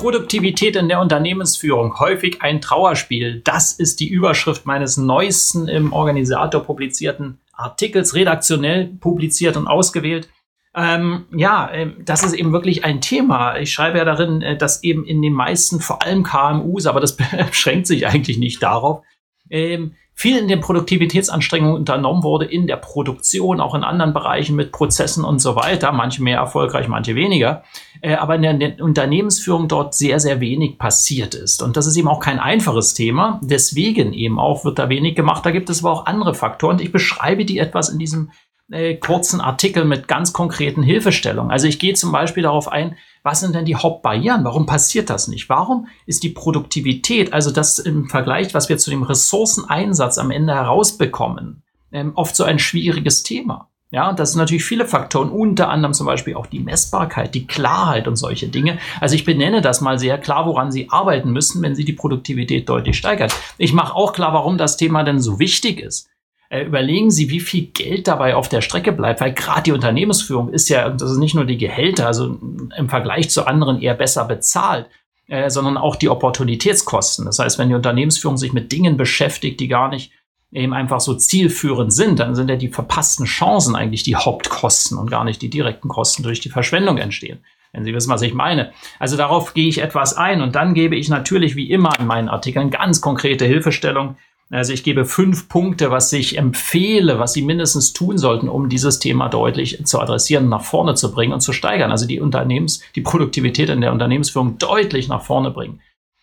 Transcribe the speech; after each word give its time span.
Produktivität 0.00 0.76
in 0.76 0.88
der 0.88 0.98
Unternehmensführung 0.98 2.00
häufig 2.00 2.40
ein 2.40 2.62
Trauerspiel. 2.62 3.42
Das 3.44 3.72
ist 3.72 4.00
die 4.00 4.08
Überschrift 4.08 4.64
meines 4.64 4.96
neuesten 4.96 5.68
im 5.68 5.92
Organisator 5.92 6.62
publizierten 6.62 7.38
Artikels, 7.52 8.14
redaktionell 8.14 8.86
publiziert 8.86 9.58
und 9.58 9.66
ausgewählt. 9.66 10.30
Ähm, 10.74 11.26
ja, 11.36 11.70
äh, 11.70 11.90
das 12.02 12.22
ist 12.22 12.32
eben 12.32 12.50
wirklich 12.54 12.82
ein 12.82 13.02
Thema. 13.02 13.58
Ich 13.58 13.74
schreibe 13.74 13.98
ja 13.98 14.06
darin, 14.06 14.40
äh, 14.40 14.56
dass 14.56 14.82
eben 14.82 15.04
in 15.04 15.20
den 15.20 15.34
meisten, 15.34 15.80
vor 15.80 16.02
allem 16.02 16.22
KMUs, 16.22 16.86
aber 16.86 17.00
das 17.00 17.16
beschränkt 17.50 17.86
sich 17.86 18.06
eigentlich 18.06 18.38
nicht 18.38 18.62
darauf, 18.62 19.02
ähm, 19.50 19.96
viel 20.14 20.36
in 20.36 20.48
den 20.48 20.60
Produktivitätsanstrengungen 20.60 21.76
unternommen 21.76 22.22
wurde, 22.22 22.44
in 22.44 22.66
der 22.66 22.76
Produktion, 22.76 23.60
auch 23.60 23.74
in 23.74 23.84
anderen 23.84 24.12
Bereichen 24.12 24.54
mit 24.54 24.70
Prozessen 24.70 25.24
und 25.24 25.38
so 25.38 25.56
weiter, 25.56 25.92
manche 25.92 26.22
mehr 26.22 26.38
erfolgreich, 26.38 26.88
manche 26.88 27.14
weniger, 27.14 27.62
äh, 28.02 28.14
aber 28.14 28.34
in 28.34 28.42
der, 28.42 28.50
in 28.50 28.60
der 28.60 28.80
Unternehmensführung 28.84 29.66
dort 29.66 29.94
sehr, 29.94 30.20
sehr 30.20 30.40
wenig 30.40 30.78
passiert 30.78 31.34
ist. 31.34 31.62
Und 31.62 31.76
das 31.76 31.86
ist 31.86 31.96
eben 31.96 32.08
auch 32.08 32.20
kein 32.20 32.38
einfaches 32.38 32.92
Thema, 32.92 33.40
deswegen 33.42 34.12
eben 34.12 34.38
auch 34.38 34.64
wird 34.64 34.78
da 34.78 34.88
wenig 34.88 35.14
gemacht, 35.14 35.46
da 35.46 35.50
gibt 35.50 35.70
es 35.70 35.82
aber 35.82 35.92
auch 35.92 36.06
andere 36.06 36.34
Faktoren. 36.34 36.80
Ich 36.80 36.92
beschreibe 36.92 37.44
die 37.44 37.58
etwas 37.58 37.88
in 37.88 37.98
diesem 37.98 38.30
äh, 38.70 38.94
kurzen 38.94 39.40
Artikel 39.40 39.84
mit 39.84 40.08
ganz 40.08 40.32
konkreten 40.32 40.82
Hilfestellungen. 40.82 41.50
Also 41.50 41.66
ich 41.66 41.78
gehe 41.78 41.94
zum 41.94 42.12
Beispiel 42.12 42.44
darauf 42.44 42.70
ein, 42.70 42.96
was 43.22 43.40
sind 43.40 43.54
denn 43.54 43.64
die 43.64 43.76
Hauptbarrieren? 43.76 44.44
Warum 44.44 44.66
passiert 44.66 45.10
das 45.10 45.28
nicht? 45.28 45.48
Warum 45.48 45.88
ist 46.06 46.22
die 46.22 46.30
Produktivität, 46.30 47.32
also 47.32 47.50
das 47.50 47.78
im 47.78 48.08
Vergleich, 48.08 48.54
was 48.54 48.68
wir 48.68 48.78
zu 48.78 48.90
dem 48.90 49.02
Ressourceneinsatz 49.02 50.18
am 50.18 50.30
Ende 50.30 50.54
herausbekommen, 50.54 51.62
ähm, 51.92 52.12
oft 52.14 52.34
so 52.34 52.44
ein 52.44 52.58
schwieriges 52.58 53.22
Thema? 53.22 53.68
Ja, 53.92 54.12
das 54.12 54.32
sind 54.32 54.38
natürlich 54.38 54.64
viele 54.64 54.86
Faktoren, 54.86 55.30
unter 55.30 55.68
anderem 55.68 55.92
zum 55.94 56.06
Beispiel 56.06 56.36
auch 56.36 56.46
die 56.46 56.60
Messbarkeit, 56.60 57.34
die 57.34 57.48
Klarheit 57.48 58.06
und 58.06 58.14
solche 58.14 58.46
Dinge. 58.46 58.78
Also 59.00 59.16
ich 59.16 59.24
benenne 59.24 59.62
das 59.62 59.80
mal 59.80 59.98
sehr 59.98 60.16
klar, 60.16 60.46
woran 60.46 60.70
Sie 60.70 60.88
arbeiten 60.90 61.32
müssen, 61.32 61.60
wenn 61.60 61.74
Sie 61.74 61.84
die 61.84 61.92
Produktivität 61.92 62.68
deutlich 62.68 62.96
steigern. 62.96 63.30
Ich 63.58 63.72
mache 63.72 63.96
auch 63.96 64.12
klar, 64.12 64.32
warum 64.32 64.58
das 64.58 64.76
Thema 64.76 65.02
denn 65.02 65.18
so 65.18 65.40
wichtig 65.40 65.80
ist 65.80 66.09
äh, 66.50 66.64
überlegen 66.64 67.12
Sie, 67.12 67.30
wie 67.30 67.40
viel 67.40 67.66
Geld 67.66 68.08
dabei 68.08 68.34
auf 68.34 68.48
der 68.48 68.60
Strecke 68.60 68.90
bleibt, 68.90 69.20
weil 69.20 69.32
gerade 69.32 69.62
die 69.62 69.72
Unternehmensführung 69.72 70.52
ist 70.52 70.68
ja, 70.68 70.90
das 70.90 71.12
ist 71.12 71.18
nicht 71.18 71.36
nur 71.36 71.44
die 71.44 71.56
Gehälter, 71.56 72.08
also 72.08 72.38
im 72.76 72.88
Vergleich 72.88 73.30
zu 73.30 73.46
anderen 73.46 73.80
eher 73.80 73.94
besser 73.94 74.24
bezahlt, 74.24 74.86
äh, 75.28 75.48
sondern 75.48 75.76
auch 75.76 75.94
die 75.94 76.08
Opportunitätskosten. 76.08 77.24
Das 77.24 77.38
heißt, 77.38 77.58
wenn 77.58 77.68
die 77.68 77.76
Unternehmensführung 77.76 78.36
sich 78.36 78.52
mit 78.52 78.72
Dingen 78.72 78.96
beschäftigt, 78.96 79.60
die 79.60 79.68
gar 79.68 79.88
nicht 79.88 80.10
eben 80.50 80.74
einfach 80.74 80.98
so 80.98 81.14
zielführend 81.14 81.92
sind, 81.92 82.18
dann 82.18 82.34
sind 82.34 82.50
ja 82.50 82.56
die 82.56 82.68
verpassten 82.68 83.26
Chancen 83.26 83.76
eigentlich 83.76 84.02
die 84.02 84.16
Hauptkosten 84.16 84.98
und 84.98 85.08
gar 85.08 85.24
nicht 85.24 85.40
die 85.42 85.50
direkten 85.50 85.88
Kosten 85.88 86.24
durch 86.24 86.40
die 86.40 86.50
Verschwendung 86.50 86.98
entstehen. 86.98 87.44
Wenn 87.72 87.84
Sie 87.84 87.94
wissen, 87.94 88.10
was 88.10 88.22
ich 88.22 88.34
meine. 88.34 88.72
Also 88.98 89.16
darauf 89.16 89.54
gehe 89.54 89.68
ich 89.68 89.78
etwas 89.78 90.16
ein 90.16 90.42
und 90.42 90.56
dann 90.56 90.74
gebe 90.74 90.96
ich 90.96 91.08
natürlich 91.08 91.54
wie 91.54 91.70
immer 91.70 91.96
in 92.00 92.06
meinen 92.06 92.28
Artikeln 92.28 92.70
ganz 92.70 93.00
konkrete 93.00 93.44
Hilfestellung, 93.44 94.16
also 94.50 94.72
ich 94.72 94.82
gebe 94.82 95.04
fünf 95.04 95.48
Punkte, 95.48 95.92
was 95.92 96.12
ich 96.12 96.36
empfehle, 96.36 97.20
was 97.20 97.32
Sie 97.32 97.42
mindestens 97.42 97.92
tun 97.92 98.18
sollten, 98.18 98.48
um 98.48 98.68
dieses 98.68 98.98
Thema 98.98 99.28
deutlich 99.28 99.84
zu 99.86 100.00
adressieren, 100.00 100.48
nach 100.48 100.64
vorne 100.64 100.94
zu 100.94 101.12
bringen 101.12 101.32
und 101.32 101.40
zu 101.40 101.52
steigern. 101.52 101.92
Also 101.92 102.06
die 102.06 102.20
Unternehmens, 102.20 102.82
die 102.96 103.00
Produktivität 103.00 103.68
in 103.68 103.80
der 103.80 103.92
Unternehmensführung 103.92 104.58
deutlich 104.58 105.06
nach 105.06 105.22
vorne 105.22 105.52
bringen. 105.52 105.80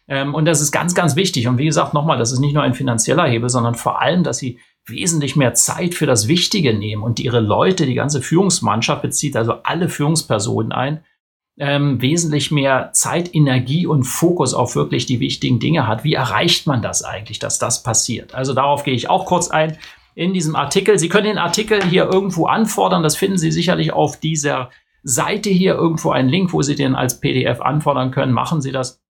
Ähm, 0.10 0.36
und 0.36 0.44
das 0.44 0.60
ist 0.60 0.74
ganz, 0.74 0.94
ganz 0.94 1.16
wichtig. 1.16 1.48
Und 1.48 1.58
wie 1.58 1.66
gesagt, 1.66 1.94
nochmal, 1.94 2.18
das 2.18 2.34
ist 2.34 2.40
nicht 2.40 2.54
nur 2.54 2.64
ein 2.64 2.74
finanzieller 2.74 3.26
Hebel, 3.26 3.50
sondern 3.50 3.76
vor 3.76 4.02
allem, 4.02 4.24
dass 4.24 4.40
Sie 4.40 4.60
wesentlich 4.86 5.38
mehr 5.38 5.54
Zeit 5.54 5.96
für 5.96 6.06
das 6.06 6.28
Wichtige 6.28 6.74
nehmen 6.74 7.04
und 7.04 7.22
Ihre 7.22 7.40
Leute, 7.40 7.86
die 7.86 7.94
ganze 7.94 8.22
Führungsmannschaft 8.22 9.02
bezieht 9.02 9.38
also 9.38 9.54
alle 9.64 9.88
Führungspersonen 9.88 10.74
ein, 10.74 11.04
ähm, 11.59 12.01
wesentlich 12.01 12.51
mehr 12.51 12.91
Zeit, 12.94 13.34
Energie 13.34 13.88
und 13.88 14.03
Fokus 14.03 14.53
auf 14.53 14.75
wirklich 14.75 15.06
die 15.06 15.19
wichtigen 15.19 15.59
Dinge 15.59 15.88
hat. 15.88 16.03
Wie 16.03 16.13
erreicht 16.13 16.68
man 16.68 16.81
das 16.81 17.03
eigentlich, 17.03 17.40
dass 17.40 17.59
das 17.59 17.84
passiert? 17.84 18.35
Also 18.35 18.53
darauf 18.53 18.84
gehe 18.84 18.94
ich 18.94 19.09
auch 19.09 19.25
kurz 19.25 19.50
ein 19.50 19.78
in 20.13 20.34
diesem 20.34 20.56
Artikel. 20.56 21.00
Sie 21.00 21.09
können 21.09 21.25
den 21.25 21.38
Artikel 21.38 21.84
hier 21.84 22.06
irgendwo 22.06 22.45
anfordern. 22.45 23.03
Das 23.03 23.16
finden 23.16 23.38
Sie 23.38 23.51
sicherlich 23.51 23.91
auf 23.91 24.19
dieser 24.19 24.69
Seite 25.03 25.50
hier 25.50 25.75
irgendwo 25.75 26.12
einen 26.12 26.29
Link, 26.29 26.53
wo 26.53 26.62
Sie 26.62 26.75
den 26.75 26.95
als 26.95 27.19
PDF 27.19 27.62
anfordern 27.62 28.12
können. 28.12 28.34
Machen 28.34 28.62
Sie 28.62 28.72
das. 28.72 29.01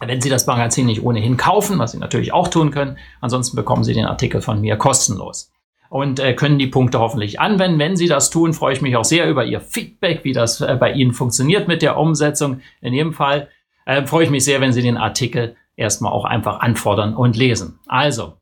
Wenn 0.00 0.20
Sie 0.20 0.28
das 0.28 0.46
Magazin 0.46 0.86
nicht 0.86 1.02
ohnehin 1.02 1.36
kaufen, 1.36 1.78
was 1.78 1.92
Sie 1.92 1.98
natürlich 1.98 2.32
auch 2.32 2.48
tun 2.48 2.70
können, 2.70 2.98
ansonsten 3.20 3.56
bekommen 3.56 3.84
Sie 3.84 3.94
den 3.94 4.06
Artikel 4.06 4.40
von 4.42 4.60
mir 4.60 4.76
kostenlos 4.76 5.50
und 5.94 6.18
äh, 6.18 6.34
können 6.34 6.58
die 6.58 6.66
Punkte 6.66 6.98
hoffentlich 6.98 7.38
anwenden. 7.38 7.78
Wenn 7.78 7.94
Sie 7.94 8.08
das 8.08 8.28
tun, 8.28 8.52
freue 8.52 8.72
ich 8.72 8.82
mich 8.82 8.96
auch 8.96 9.04
sehr 9.04 9.30
über 9.30 9.44
Ihr 9.44 9.60
Feedback, 9.60 10.24
wie 10.24 10.32
das 10.32 10.60
äh, 10.60 10.76
bei 10.78 10.90
Ihnen 10.92 11.12
funktioniert 11.12 11.68
mit 11.68 11.82
der 11.82 11.96
Umsetzung. 11.96 12.62
In 12.80 12.92
jedem 12.92 13.12
Fall 13.12 13.46
äh, 13.86 14.04
freue 14.04 14.24
ich 14.24 14.30
mich 14.30 14.44
sehr, 14.44 14.60
wenn 14.60 14.72
Sie 14.72 14.82
den 14.82 14.96
Artikel 14.96 15.54
erstmal 15.76 16.10
auch 16.10 16.24
einfach 16.24 16.58
anfordern 16.58 17.14
und 17.14 17.36
lesen. 17.36 17.78
Also, 17.86 18.32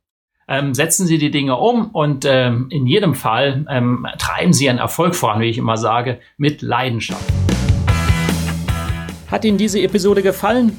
ähm, 0.48 0.72
setzen 0.72 1.06
Sie 1.06 1.18
die 1.18 1.30
Dinge 1.30 1.56
um 1.56 1.90
und 1.90 2.24
ähm, 2.24 2.68
in 2.70 2.86
jedem 2.86 3.14
Fall 3.14 3.66
ähm, 3.68 4.06
treiben 4.16 4.54
Sie 4.54 4.64
Ihren 4.64 4.78
Erfolg 4.78 5.14
voran, 5.14 5.42
wie 5.42 5.50
ich 5.50 5.58
immer 5.58 5.76
sage, 5.76 6.20
mit 6.38 6.62
Leidenschaft. 6.62 7.30
Hat 9.30 9.44
Ihnen 9.44 9.58
diese 9.58 9.78
Episode 9.82 10.22
gefallen? 10.22 10.78